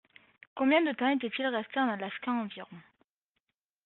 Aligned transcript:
Combien 0.55 0.81
de 0.83 0.93
temps 0.93 1.09
était-il 1.09 1.45
resté 1.45 1.79
en 1.79 1.87
Alaska 1.87 2.31
environ? 2.31 2.75